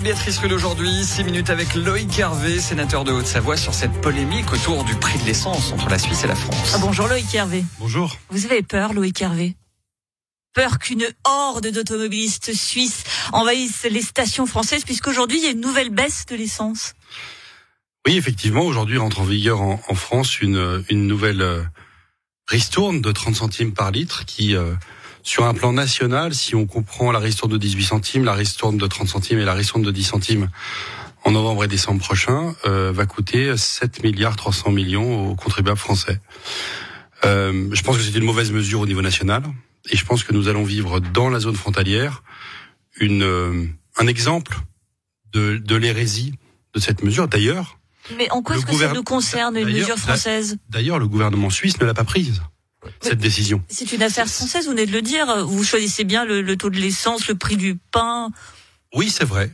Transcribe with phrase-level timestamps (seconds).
[0.00, 1.04] de Béatrice Rulle aujourd'hui.
[1.04, 5.24] 6 minutes avec Loïc Hervé, sénateur de Haute-Savoie, sur cette polémique autour du prix de
[5.24, 6.72] l'essence entre la Suisse et la France.
[6.74, 7.64] Ah, bonjour Loïc Hervé.
[7.78, 8.16] Bonjour.
[8.30, 9.56] Vous avez peur, Loïc Hervé?
[10.54, 15.90] Peur qu'une horde d'automobilistes suisses envahisse les stations françaises, puisqu'aujourd'hui, il y a une nouvelle
[15.90, 16.94] baisse de l'essence?
[18.06, 21.62] Oui, effectivement, aujourd'hui rentre en vigueur en, France une, une nouvelle euh,
[22.48, 24.56] ristourne de 30 centimes par litre qui...
[24.56, 24.74] Euh,
[25.22, 28.86] sur un plan national, si on comprend la ristourne de 18 centimes, la ristourne de
[28.86, 30.48] 30 centimes et la ristourne de 10 centimes
[31.24, 36.20] en novembre et décembre prochain, euh, va coûter 7 milliards 300 millions aux contribuables français.
[37.24, 39.42] Euh, je pense que c'est une mauvaise mesure au niveau national
[39.90, 42.22] et je pense que nous allons vivre dans la zone frontalière
[42.98, 43.66] une, euh,
[43.98, 44.56] un exemple
[45.32, 46.34] de, de l'hérésie
[46.74, 47.28] de cette mesure.
[47.28, 47.78] D'ailleurs,
[48.16, 50.56] mais en quoi est-ce que ça nous concerne une mesure française?
[50.68, 52.42] D'ailleurs, le gouvernement suisse ne l'a pas prise
[53.00, 53.62] cette décision.
[53.68, 55.46] C'est une affaire française, vous venez de le dire.
[55.46, 58.30] Vous choisissez bien le, taux de l'essence, le prix du pain.
[58.94, 59.50] Oui, c'est vrai.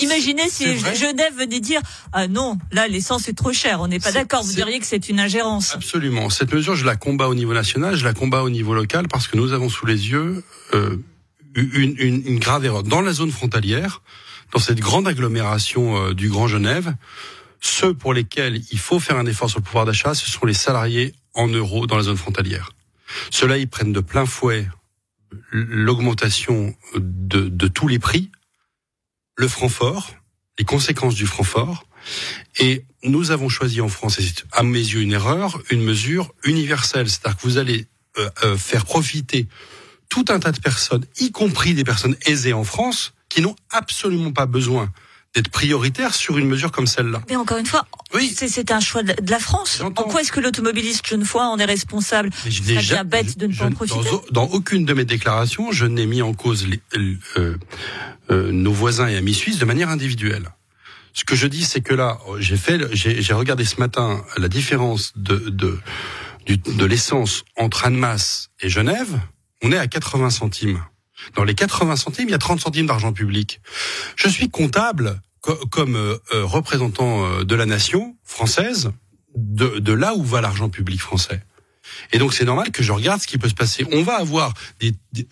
[0.00, 1.82] Imaginez si Genève venait dire
[2.14, 5.10] ah non là l'essence est trop cher on n'est pas d'accord vous diriez que c'est
[5.10, 8.48] une ingérence absolument cette mesure je la combats au niveau national je la combats au
[8.48, 10.96] niveau local parce que nous avons sous les yeux euh,
[11.54, 14.00] une, une, une, grave erreur dans la zone frontalière
[14.54, 16.94] dans cette grande agglomération euh, du Grand Genève
[17.60, 20.54] ceux pour lesquels il faut faire un effort sur le pouvoir d'achat ce sont les
[20.54, 22.70] salariés en euros dans la zone frontalière.
[23.30, 24.68] Ceux-là, ils prennent de plein fouet
[25.50, 28.30] l'augmentation de, tous les prix,
[29.36, 30.14] le franc fort,
[30.58, 31.86] les conséquences du franc fort,
[32.60, 36.32] et nous avons choisi en France, et c'est à mes yeux une erreur, une mesure
[36.44, 37.86] universelle, c'est-à-dire que vous allez
[38.18, 39.48] euh, euh, faire profiter
[40.08, 44.32] tout un tas de personnes, y compris des personnes aisées en France, qui n'ont absolument
[44.32, 44.92] pas besoin
[45.34, 47.22] d'être prioritaire sur une mesure comme celle-là.
[47.28, 48.34] Mais encore une fois, oui.
[48.36, 49.80] c'est un choix de la France.
[49.80, 53.54] En quoi est-ce que l'automobiliste genevois en est responsable Je n'ai jamais bête de ne
[53.54, 54.08] pas en profiter.
[54.30, 56.80] Dans, aucune de mes déclarations, je n'ai mis en cause les,
[57.36, 57.56] euh,
[58.30, 60.50] euh, nos voisins et amis suisses de manière individuelle.
[61.12, 65.12] Ce que je dis, c'est que là, j'ai fait, j'ai regardé ce matin la différence
[65.16, 65.78] de
[66.46, 69.18] de, de l'essence entre Annemasse et Genève.
[69.62, 70.84] On est à 80 centimes.
[71.34, 73.60] Dans les 80 centimes, il y a 30 centimes d'argent public.
[74.16, 75.20] Je suis comptable
[75.70, 78.92] comme euh, euh, représentant euh, de la nation française
[79.36, 81.42] de, de là où va l'argent public français.
[82.12, 83.84] Et donc c'est normal que je regarde ce qui peut se passer.
[83.92, 85.26] On va avoir des, des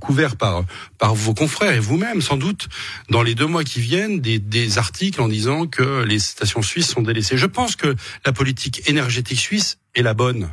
[0.00, 0.64] couverts par
[0.96, 2.68] par vos confrères et vous-même sans doute
[3.10, 6.90] dans les deux mois qui viennent des, des articles en disant que les stations suisses
[6.90, 7.36] sont délaissées.
[7.36, 10.50] Je pense que la politique énergétique suisse est la bonne.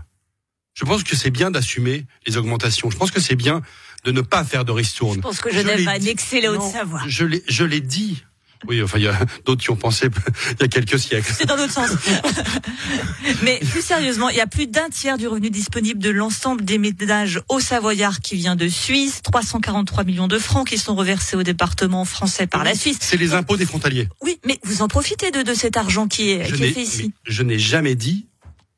[0.73, 2.90] Je pense que c'est bien d'assumer les augmentations.
[2.90, 3.62] Je pense que c'est bien
[4.05, 5.16] de ne pas faire de ristourne.
[5.16, 7.01] Je pense que Genève va annexer la Haute-Savoie.
[7.07, 8.23] Je l'ai, je l'ai dit.
[8.67, 10.07] Oui, enfin, il y a d'autres qui ont pensé
[10.51, 11.31] il y a quelques siècles.
[11.35, 11.89] C'est dans l'autre sens.
[13.43, 16.77] Mais plus sérieusement, il y a plus d'un tiers du revenu disponible de l'ensemble des
[16.77, 21.43] ménages au Savoyard qui vient de Suisse, 343 millions de francs qui sont reversés au
[21.43, 22.97] département français par la Suisse.
[23.01, 24.07] C'est les impôts des frontaliers.
[24.22, 27.13] Oui, mais vous en profitez de, de cet argent qui est, qui est fait ici.
[27.25, 28.27] Je n'ai jamais dit,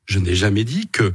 [0.05, 1.13] je n'ai jamais dit que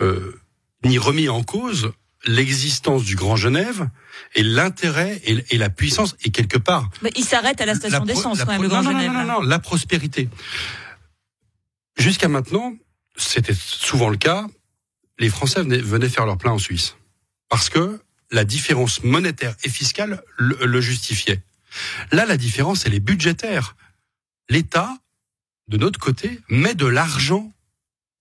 [0.00, 0.38] euh,
[0.84, 1.92] ni remis en cause
[2.26, 3.88] l'existence du Grand Genève
[4.34, 6.88] et l'intérêt et, la puissance et quelque part.
[7.02, 9.12] Mais il s'arrête à la station d'essence quand même, le Grand non, Genève.
[9.12, 10.28] Non, non, non, la prospérité.
[11.98, 12.74] Jusqu'à maintenant,
[13.16, 14.46] c'était souvent le cas.
[15.18, 16.96] Les Français venaient, faire leur plein en Suisse
[17.48, 18.00] parce que
[18.32, 21.42] la différence monétaire et fiscale le, le justifiait.
[22.10, 23.76] Là, la différence, elle est budgétaire.
[24.48, 24.90] L'État,
[25.68, 27.52] de notre côté, met de l'argent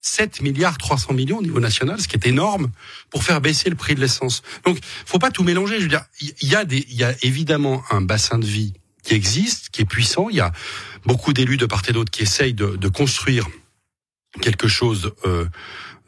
[0.03, 2.69] 7 milliards 300 millions au niveau national, ce qui est énorme
[3.09, 4.44] pour faire baisser le prix de l'essence.
[4.66, 5.78] Donc, faut pas tout mélanger.
[5.78, 8.74] Je veux dire, il y a des, il y a évidemment un bassin de vie
[9.03, 10.28] qui existe, qui est puissant.
[10.30, 10.52] Il y a
[11.06, 13.47] beaucoup d'élus de part et d'autre qui essayent de, construire
[14.42, 15.46] quelque chose euh,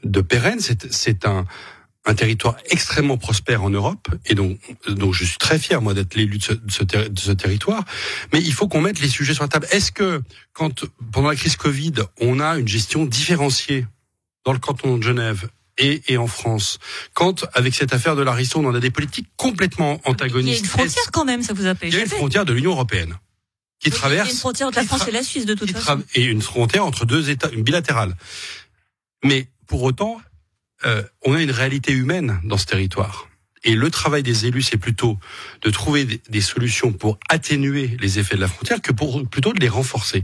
[0.03, 0.59] de pérenne.
[0.59, 1.45] C'est un,
[2.05, 6.15] un territoire extrêmement prospère en Europe, et donc, donc je suis très fier moi d'être
[6.15, 7.83] l'élu de ce, de, ce de ce, territoire.
[8.31, 9.67] Mais il faut qu'on mette les sujets sur la table.
[9.71, 10.21] Est-ce que
[10.53, 13.87] quand pendant la crise Covid, on a une gestion différenciée
[14.45, 16.79] dans le canton de Genève et, et en France,
[17.13, 20.47] quand avec cette affaire de la on a des politiques complètement antagonistes.
[20.47, 22.45] Il y a une frontière quand même, ça vous a Il y a une frontière
[22.45, 23.17] de l'Union européenne
[23.79, 24.27] qui traverse.
[24.27, 26.01] Il y a une frontière entre la France et la Suisse de toute façon.
[26.13, 28.15] Et une frontière entre deux États, une bilatérale.
[29.23, 30.21] Mais pour autant,
[30.85, 33.27] euh, on a une réalité humaine dans ce territoire.
[33.65, 35.17] Et le travail des élus, c'est plutôt
[35.63, 39.59] de trouver des, solutions pour atténuer les effets de la frontière que pour plutôt de
[39.59, 40.23] les renforcer.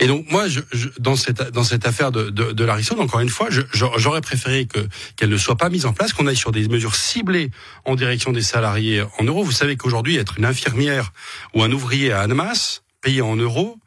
[0.00, 0.60] Et donc moi, je,
[0.98, 4.78] dans cette dans cette affaire de de, de encore une fois, j'aurais préféré que
[5.16, 7.50] qu'elle ne soit pas mise en place, qu'on aille sur des mesures ciblées
[7.84, 9.44] en direction des salariés en euros.
[9.44, 11.12] Vous savez qu'aujourd'hui, être une infirmière
[11.54, 13.78] ou un ouvrier à Annemasse, payé en euros,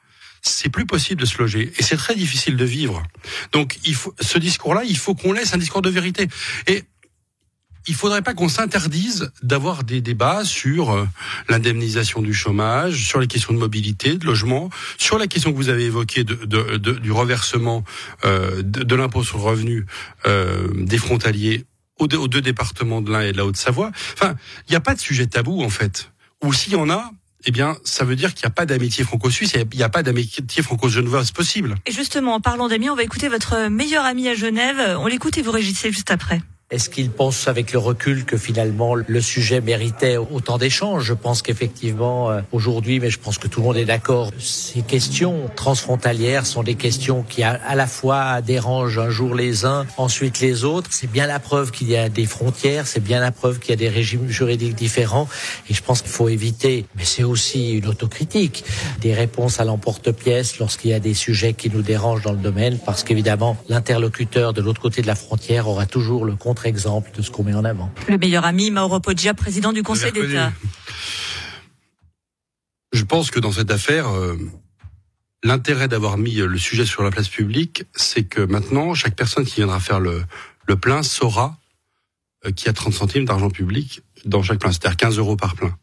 [0.42, 3.04] c'est plus possible de se loger et c'est très difficile de vivre.
[3.52, 6.28] Donc il faut ce discours-là, il faut qu'on laisse un discours de vérité.
[6.68, 6.84] Et
[7.88, 11.08] il faudrait pas qu'on s'interdise d'avoir des débats sur euh,
[11.50, 15.70] l'indemnisation du chômage, sur les questions de mobilité, de logement, sur la question que vous
[15.70, 17.84] avez évoquée de, de, de, du reversement
[18.24, 19.86] euh, de, l'impôt sur le revenu
[20.28, 21.66] euh, des frontaliers
[21.98, 23.92] aux deux, départements de l'Ain et de la Haute-Savoie.
[24.14, 24.36] Enfin,
[24.68, 26.12] il n'y a pas de sujet tabou en fait.
[26.44, 27.12] Ou s'il y en a,
[27.46, 30.04] eh bien, ça veut dire qu'il n'y a pas d'amitié franco-suisse, il n'y a, pas
[30.04, 31.76] d'amitié franco-genevoise possible.
[31.86, 34.98] Et justement, en parlant d'amis, on va écouter votre meilleur ami à Genève.
[35.00, 36.42] On l'écoute et vous réagissez juste après.
[36.72, 41.04] Est-ce qu'il pense avec le recul que finalement le sujet méritait autant d'échanges?
[41.04, 44.82] Je pense qu'effectivement euh, aujourd'hui, mais je pense que tout le monde est d'accord, ces
[44.82, 50.40] questions transfrontalières sont des questions qui à la fois dérangent un jour les uns, ensuite
[50.40, 50.88] les autres.
[50.94, 53.74] C'est bien la preuve qu'il y a des frontières, c'est bien la preuve qu'il y
[53.74, 55.28] a des régimes juridiques différents.
[55.70, 58.64] Et je pense qu'il faut éviter, mais c'est aussi une autocritique,
[59.02, 62.80] des réponses à l'emporte-pièce lorsqu'il y a des sujets qui nous dérangent dans le domaine,
[62.86, 67.22] parce qu'évidemment l'interlocuteur de l'autre côté de la frontière aura toujours le contre exemple de
[67.22, 67.92] ce qu'on met en avant.
[68.08, 70.52] Le meilleur ami, Mauro Poggia, président du Conseil d'État.
[72.94, 74.36] Je pense que dans cette affaire, euh,
[75.44, 79.56] l'intérêt d'avoir mis le sujet sur la place publique, c'est que maintenant, chaque personne qui
[79.56, 80.24] viendra faire le,
[80.68, 81.58] le plein saura
[82.46, 85.56] euh, qu'il y a 30 centimes d'argent public dans chaque plein, c'est-à-dire 15 euros par
[85.56, 85.76] plein.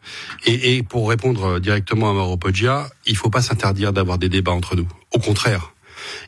[0.44, 4.52] Et, et pour répondre directement à Mauro Poggia, il faut pas s'interdire d'avoir des débats
[4.52, 4.88] entre nous.
[5.12, 5.72] Au contraire,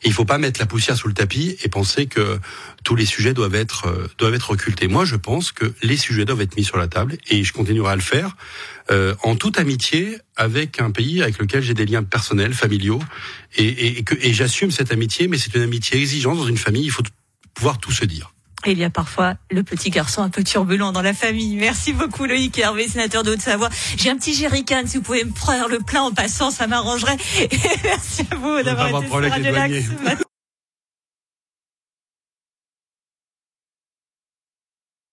[0.04, 2.38] il faut pas mettre la poussière sous le tapis et penser que
[2.84, 4.88] tous les sujets doivent être euh, doivent être occultés.
[4.88, 7.92] Moi, je pense que les sujets doivent être mis sur la table et je continuerai
[7.92, 8.36] à le faire
[8.90, 13.00] euh, en toute amitié avec un pays avec lequel j'ai des liens personnels, familiaux
[13.56, 15.28] et, et, et j'assume cette amitié.
[15.28, 16.84] Mais c'est une amitié exigeante dans une famille.
[16.84, 17.02] Il faut
[17.54, 18.32] pouvoir tout se dire
[18.66, 21.56] il y a parfois le petit garçon un peu turbulent dans la famille.
[21.56, 23.70] Merci beaucoup Loïc Hervé, sénateur de Haute-Savoie.
[23.96, 27.16] J'ai un petit jerrycan, si vous pouvez me prendre le plein en passant, ça m'arrangerait.
[27.84, 30.24] merci à vous d'avoir été sur Radio